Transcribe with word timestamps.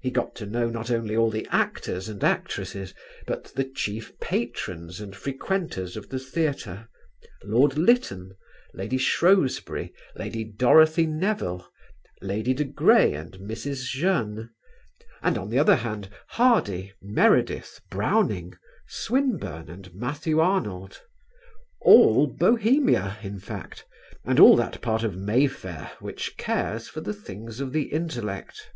He 0.00 0.12
got 0.12 0.36
to 0.36 0.46
know 0.46 0.70
not 0.70 0.88
only 0.88 1.16
all 1.16 1.30
the 1.30 1.44
actors 1.50 2.08
and 2.08 2.22
actresses, 2.22 2.94
but 3.26 3.52
the 3.56 3.64
chief 3.64 4.16
patrons 4.20 5.00
and 5.00 5.16
frequenters 5.16 5.96
of 5.96 6.10
the 6.10 6.20
theatre: 6.20 6.86
Lord 7.42 7.76
Lytton, 7.76 8.36
Lady 8.72 8.98
Shrewsbury, 8.98 9.92
Lady 10.14 10.44
Dorothy 10.44 11.06
Nevill, 11.08 11.66
Lady 12.22 12.54
de 12.54 12.62
Grey 12.62 13.14
and 13.14 13.32
Mrs. 13.40 13.86
Jeune; 13.90 14.50
and, 15.22 15.36
on 15.36 15.48
the 15.50 15.58
other 15.58 15.74
hand, 15.74 16.08
Hardy, 16.28 16.92
Meredith, 17.02 17.80
Browning, 17.90 18.54
Swinburne, 18.86 19.68
and 19.68 19.92
Matthew 19.92 20.38
Arnold 20.38 21.02
all 21.80 22.28
Bohemia, 22.28 23.18
in 23.24 23.40
fact, 23.40 23.84
and 24.24 24.38
all 24.38 24.54
that 24.54 24.80
part 24.80 25.02
of 25.02 25.16
Mayfair 25.16 25.90
which 25.98 26.36
cares 26.36 26.86
for 26.88 27.00
the 27.00 27.12
things 27.12 27.58
of 27.58 27.72
the 27.72 27.86
intellect. 27.92 28.70